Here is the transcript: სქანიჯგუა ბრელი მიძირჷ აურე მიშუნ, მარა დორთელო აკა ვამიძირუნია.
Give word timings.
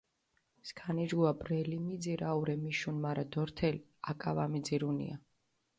სქანიჯგუა 0.69 1.31
ბრელი 1.41 1.77
მიძირჷ 1.85 2.23
აურე 2.31 2.55
მიშუნ, 2.63 2.95
მარა 3.03 3.23
დორთელო 3.33 3.85
აკა 4.09 4.31
ვამიძირუნია. 4.35 5.15